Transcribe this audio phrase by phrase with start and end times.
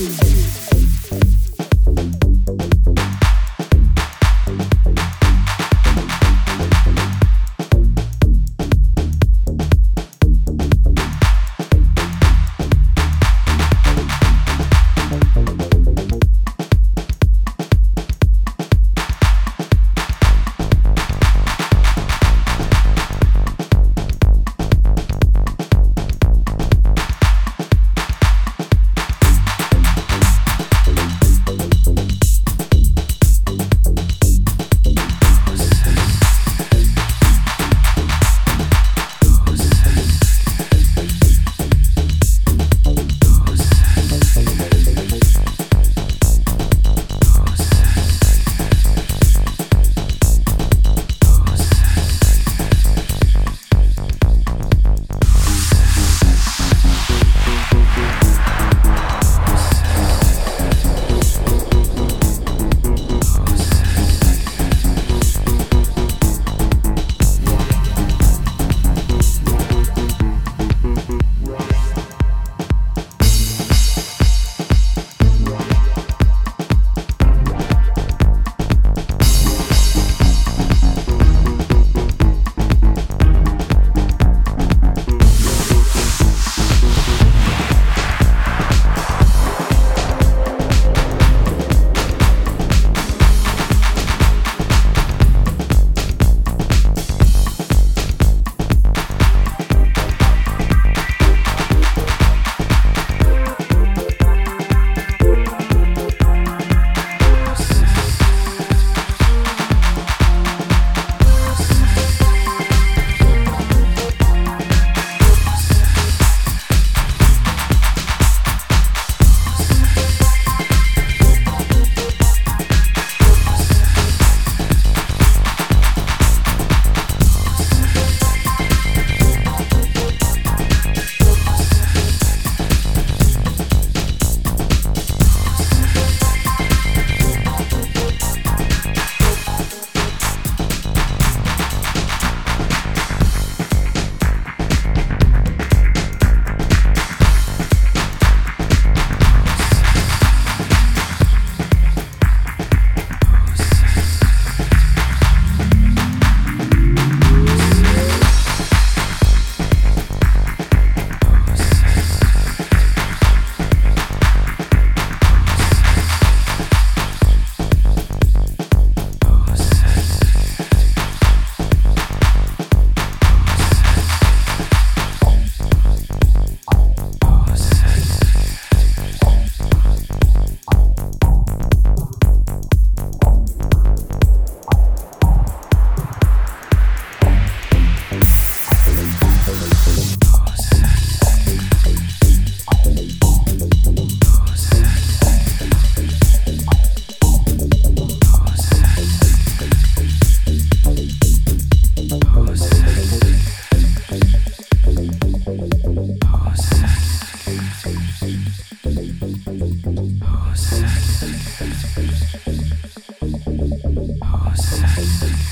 [0.00, 0.29] Thank you.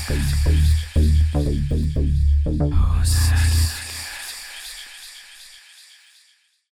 [0.09, 0.48] Process.